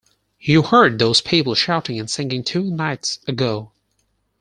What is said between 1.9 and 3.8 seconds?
and singing two nights ago.